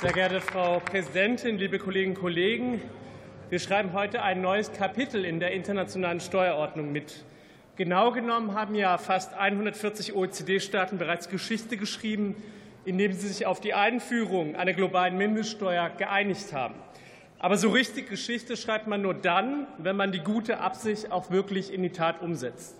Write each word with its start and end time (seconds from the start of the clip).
Sehr 0.00 0.14
geehrte 0.14 0.40
Frau 0.40 0.80
Präsidentin, 0.80 1.58
liebe 1.58 1.78
Kolleginnen 1.78 2.16
und 2.16 2.22
Kollegen! 2.22 2.80
Wir 3.50 3.58
schreiben 3.58 3.92
heute 3.92 4.22
ein 4.22 4.40
neues 4.40 4.72
Kapitel 4.72 5.26
in 5.26 5.40
der 5.40 5.50
internationalen 5.50 6.20
Steuerordnung 6.20 6.90
mit. 6.90 7.22
Genau 7.76 8.10
genommen 8.10 8.54
haben 8.54 8.74
ja 8.74 8.96
fast 8.96 9.34
140 9.34 10.14
OECD-Staaten 10.14 10.96
bereits 10.96 11.28
Geschichte 11.28 11.76
geschrieben, 11.76 12.34
indem 12.86 13.12
sie 13.12 13.28
sich 13.28 13.44
auf 13.44 13.60
die 13.60 13.74
Einführung 13.74 14.56
einer 14.56 14.72
globalen 14.72 15.18
Mindeststeuer 15.18 15.90
geeinigt 15.90 16.54
haben. 16.54 16.76
Aber 17.38 17.58
so 17.58 17.68
richtig 17.68 18.08
Geschichte 18.08 18.56
schreibt 18.56 18.86
man 18.86 19.02
nur 19.02 19.12
dann, 19.12 19.66
wenn 19.76 19.96
man 19.96 20.12
die 20.12 20.20
gute 20.20 20.60
Absicht 20.60 21.12
auch 21.12 21.30
wirklich 21.30 21.74
in 21.74 21.82
die 21.82 21.92
Tat 21.92 22.22
umsetzt. 22.22 22.74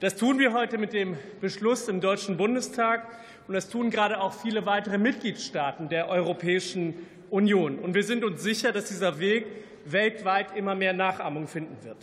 Das 0.00 0.16
tun 0.16 0.38
wir 0.38 0.54
heute 0.54 0.78
mit 0.78 0.94
dem 0.94 1.18
Beschluss 1.42 1.86
im 1.86 2.00
Deutschen 2.00 2.38
Bundestag, 2.38 3.06
und 3.46 3.52
das 3.52 3.68
tun 3.68 3.90
gerade 3.90 4.18
auch 4.18 4.32
viele 4.32 4.64
weitere 4.64 4.96
Mitgliedstaaten 4.96 5.90
der 5.90 6.08
Europäischen 6.08 6.94
Union. 7.28 7.78
Und 7.78 7.92
wir 7.92 8.02
sind 8.02 8.24
uns 8.24 8.42
sicher, 8.42 8.72
dass 8.72 8.86
dieser 8.86 9.20
Weg 9.20 9.44
weltweit 9.84 10.56
immer 10.56 10.74
mehr 10.74 10.94
Nachahmung 10.94 11.48
finden 11.48 11.76
wird. 11.84 11.98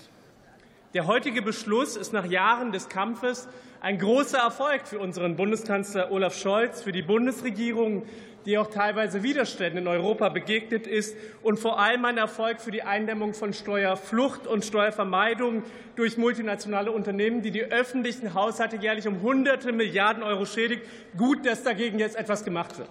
Der 0.94 1.08
heutige 1.08 1.42
Beschluss 1.42 1.98
ist 1.98 2.14
nach 2.14 2.28
Jahren 2.28 2.72
des 2.72 2.88
Kampfes 2.88 3.48
ein 3.82 3.98
großer 3.98 4.38
Erfolg 4.38 4.88
für 4.88 5.00
unseren 5.00 5.36
Bundeskanzler 5.36 6.12
Olaf 6.12 6.38
Scholz, 6.38 6.84
für 6.84 6.92
die 6.92 7.02
Bundesregierung, 7.02 8.04
die 8.48 8.58
auch 8.58 8.68
teilweise 8.68 9.24
Widerständen 9.24 9.80
in 9.80 9.88
Europa 9.88 10.30
begegnet 10.30 10.88
ist, 10.88 11.18
und 11.44 11.60
vor 11.60 11.80
allem 11.80 12.06
ein 12.06 12.18
Erfolg 12.18 12.62
für 12.62 12.72
die 12.72 12.82
Eindämmung 12.82 13.34
von 13.34 13.54
Steuerflucht 13.54 14.48
und 14.48 14.64
Steuervermeidung 14.64 15.64
durch 15.98 16.18
multinationale 16.18 16.92
Unternehmen, 16.92 17.42
die 17.42 17.52
die 17.52 17.64
öffentlichen 17.64 18.34
Haushalte 18.34 18.78
jährlich 18.78 19.06
um 19.06 19.22
hunderte 19.22 19.74
Milliarden 19.74 20.24
Euro 20.24 20.46
schädigt. 20.46 20.84
Gut, 21.18 21.46
dass 21.46 21.64
dagegen 21.64 22.00
jetzt 22.00 22.16
etwas 22.16 22.46
gemacht 22.46 22.80
wird. 22.80 22.90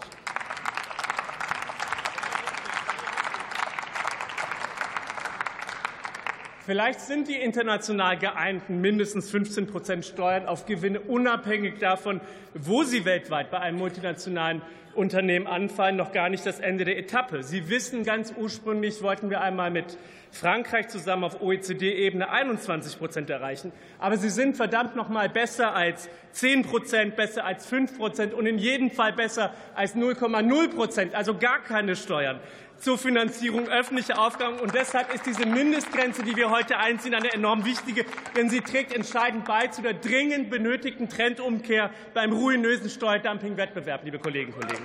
Vielleicht 6.67 6.99
sind 6.99 7.29
die 7.29 7.37
international 7.37 8.19
geeinten 8.19 8.81
mindestens 8.81 9.31
15 9.31 9.69
Prozent 9.69 10.05
Steuern 10.05 10.47
auf 10.47 10.67
Gewinne 10.67 10.99
unabhängig 10.99 11.79
davon, 11.79 12.21
wo 12.55 12.83
sie 12.83 13.05
weltweit 13.05 13.53
bei 13.53 13.61
einem 13.61 13.79
multinationalen 13.79 14.63
Unternehmen 14.97 15.47
anfallen, 15.47 15.95
noch 15.95 16.11
gar 16.11 16.29
nicht 16.29 16.45
das 16.45 16.59
Ende 16.59 16.85
der 16.85 16.99
Etappe. 16.99 17.45
Sie 17.45 17.69
wissen, 17.69 18.03
ganz 18.03 18.35
ursprünglich 18.37 19.01
wollten 19.01 19.31
wir 19.31 19.43
einmal 19.43 19.71
mit 19.71 19.97
Frankreich 20.33 20.89
zusammen 20.89 21.23
auf 21.23 21.41
OECD-Ebene 21.41 22.29
21 22.29 22.99
Prozent 22.99 23.31
erreichen. 23.31 23.71
Aber 24.01 24.17
sie 24.17 24.31
sind 24.31 24.57
verdammt 24.57 24.97
noch 24.97 25.09
mal 25.09 25.29
besser 25.29 25.73
als 25.73 26.09
10 26.33 26.63
Prozent, 26.65 27.15
besser 27.15 27.45
als 27.45 27.65
5 27.67 27.97
Prozent 27.97 28.35
und 28.35 28.45
in 28.45 28.59
jedem 28.59 28.91
Fall 28.91 29.13
besser 29.13 29.55
als 29.77 29.95
0,0 29.95 30.75
Prozent, 30.75 31.15
also 31.15 31.39
gar 31.39 31.63
keine 31.63 31.95
Steuern 31.95 32.41
zur 32.79 32.99
Finanzierung 32.99 33.69
öffentlicher 33.69 34.19
Aufgaben. 34.19 34.59
Und 34.59 34.75
deshalb 34.75 35.15
ist 35.15 35.27
diese 35.27 35.47
Mindestgrenze, 35.47 36.23
die 36.23 36.37
wir 36.37 36.51
heute 36.51 36.79
einziehen, 36.79 37.15
eine 37.15 37.33
enorm 37.33 37.65
wichtige, 37.65 38.05
denn 38.37 38.51
sie 38.51 38.61
trägt 38.61 38.93
entscheidend 38.93 39.45
bei 39.45 39.67
zu 39.69 39.83
der 39.83 39.95
dringend 39.95 40.51
benötigten 40.51 41.09
Trendumkehr 41.09 41.91
beim 42.15 42.33
ruinösen 42.33 42.91
Steuerdumping-Wettbewerb, 42.91 44.05
liebe 44.05 44.19
Kolleginnen 44.19 44.55
und 44.55 44.61
Kollegen. 44.61 44.85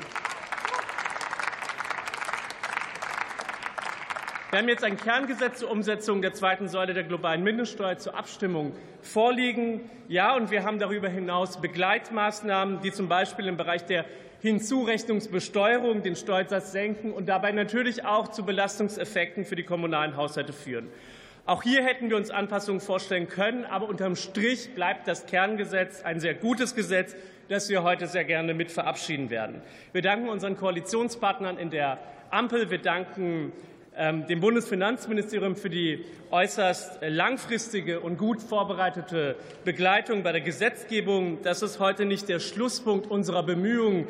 Wir 4.52 4.60
haben 4.60 4.68
jetzt 4.68 4.84
ein 4.84 4.98
Kerngesetz 4.98 5.60
zur 5.60 5.72
Umsetzung 5.72 6.22
der 6.22 6.34
zweiten 6.34 6.68
Säule 6.68 6.94
der 6.94 7.06
globalen 7.06 7.42
Mindeststeuer 7.42 7.98
zur 7.98 8.18
Abstimmung 8.18 8.74
vorliegen. 9.02 9.90
Ja, 10.10 10.36
und 10.36 10.52
wir 10.52 10.66
haben 10.66 10.78
darüber 10.78 11.08
hinaus 11.08 11.62
Begleitmaßnahmen, 11.62 12.82
die 12.82 12.92
zum 12.92 13.08
Beispiel 13.08 13.48
im 13.48 13.56
Bereich 13.56 13.86
der 13.86 14.04
Hinzurechnungsbesteuerung 14.42 16.04
den 16.04 16.18
Steuersatz 16.18 16.74
senken 16.74 17.14
und 17.14 17.30
dabei 17.30 17.54
natürlich 17.54 18.04
auch 18.04 18.28
zu 18.28 18.44
Belastungseffekten 18.44 19.46
für 19.46 19.56
die 19.56 19.64
kommunalen 19.64 20.18
Haushalte 20.18 20.52
führen. 20.52 20.90
Auch 21.46 21.64
hier 21.64 21.82
hätten 21.86 22.10
wir 22.10 22.18
uns 22.18 22.30
Anpassungen 22.30 22.82
vorstellen 22.82 23.30
können, 23.30 23.64
aber 23.64 23.88
unterm 23.88 24.18
Strich 24.18 24.76
bleibt 24.76 25.08
das 25.08 25.28
Kerngesetz 25.28 26.02
ein 26.02 26.20
sehr 26.20 26.34
gutes 26.34 26.76
Gesetz, 26.76 27.16
das 27.48 27.70
wir 27.70 27.84
heute 27.84 28.06
sehr 28.06 28.26
gerne 28.26 28.54
mit 28.54 28.70
verabschieden 28.70 29.30
werden. 29.30 29.62
Wir 29.94 30.02
danken 30.02 30.28
unseren 30.28 30.58
Koalitionspartnern 30.58 31.58
in 31.58 31.70
der 31.70 32.00
Ampel. 32.32 32.70
Wir 32.70 32.80
danken 32.80 33.54
dem 34.02 34.40
Bundesfinanzministerium 34.40 35.56
für 35.56 35.70
die 35.70 36.04
äußerst 36.32 37.00
langfristige 37.02 38.00
und 38.00 38.18
gut 38.18 38.42
vorbereitete 38.42 39.36
Begleitung 39.64 40.24
bei 40.24 40.32
der 40.32 40.42
Gesetzgebung. 40.42 41.38
Das 41.44 41.62
ist 41.62 41.80
heute 41.80 42.06
nicht 42.06 42.28
der 42.28 42.40
Schlusspunkt 42.40 43.06
unserer 43.12 43.44
Bemühungen 43.44 44.08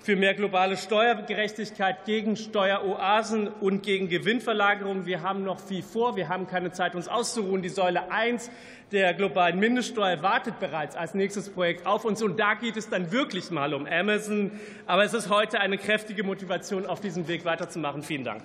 für 0.00 0.16
mehr 0.16 0.34
globale 0.34 0.76
Steuergerechtigkeit, 0.76 2.04
gegen 2.04 2.36
Steueroasen 2.36 3.48
und 3.48 3.82
gegen 3.82 4.08
Gewinnverlagerung. 4.08 5.06
Wir 5.06 5.22
haben 5.22 5.44
noch 5.44 5.60
viel 5.60 5.82
vor. 5.82 6.16
Wir 6.16 6.28
haben 6.28 6.46
keine 6.46 6.72
Zeit, 6.72 6.94
uns 6.94 7.08
auszuruhen. 7.08 7.62
Die 7.62 7.70
Säule 7.70 8.10
1 8.10 8.50
der 8.92 9.14
globalen 9.14 9.58
Mindeststeuer 9.58 10.22
wartet 10.22 10.60
bereits 10.60 10.94
als 10.94 11.14
nächstes 11.14 11.48
Projekt 11.48 11.86
auf 11.86 12.04
uns. 12.04 12.22
Und 12.22 12.38
da 12.38 12.54
geht 12.54 12.76
es 12.76 12.88
dann 12.88 13.12
wirklich 13.12 13.50
mal 13.50 13.74
um 13.74 13.86
Amazon. 13.86 14.52
Aber 14.86 15.04
es 15.04 15.14
ist 15.14 15.30
heute 15.30 15.60
eine 15.60 15.78
kräftige 15.78 16.22
Motivation, 16.22 16.86
auf 16.86 17.00
diesem 17.00 17.26
Weg 17.26 17.44
weiterzumachen. 17.44 18.02
Vielen 18.02 18.24
Dank. 18.24 18.42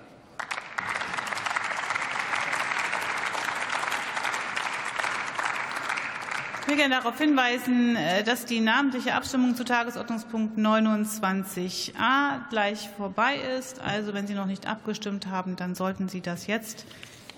Will 6.70 6.78
gerne 6.78 6.96
darauf 6.96 7.18
hinweisen, 7.18 7.96
äh, 7.96 8.24
dass 8.24 8.46
die 8.46 8.60
namentliche 8.60 9.16
Abstimmung 9.16 9.56
zu 9.56 9.66
Tagesordnungspunkt 9.66 10.58
29a 10.58 12.48
gleich 12.50 12.90
vorbei 12.96 13.38
ist. 13.58 13.82
Also 13.82 14.14
wenn 14.14 14.28
Sie 14.28 14.36
noch 14.36 14.46
nicht 14.46 14.68
abgestimmt 14.68 15.28
haben, 15.28 15.56
dann 15.56 15.74
sollten 15.74 16.10
Sie 16.10 16.22
das 16.22 16.46
jetzt 16.46 16.86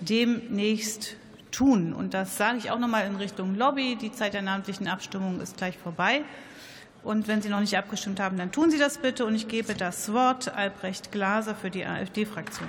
demnächst 0.00 1.16
tun. 1.50 1.94
Und 1.94 2.12
das 2.12 2.36
sage 2.36 2.58
ich 2.58 2.70
auch 2.70 2.78
noch 2.78 2.88
mal 2.88 3.06
in 3.06 3.16
Richtung 3.16 3.54
Lobby. 3.54 3.96
Die 3.96 4.12
Zeit 4.12 4.34
der 4.34 4.42
namentlichen 4.42 4.86
Abstimmung 4.86 5.40
ist 5.40 5.56
gleich 5.56 5.78
vorbei. 5.78 6.22
Und 7.02 7.26
wenn 7.26 7.40
Sie 7.40 7.48
noch 7.48 7.60
nicht 7.60 7.74
abgestimmt 7.74 8.20
haben, 8.20 8.36
dann 8.36 8.52
tun 8.52 8.70
Sie 8.70 8.78
das 8.78 8.98
bitte. 8.98 9.24
Und 9.24 9.34
ich 9.34 9.48
gebe 9.48 9.74
das 9.74 10.12
Wort 10.12 10.54
Albrecht 10.54 11.10
Glaser 11.10 11.54
für 11.54 11.70
die 11.70 11.86
AfD-Fraktion. 11.86 12.68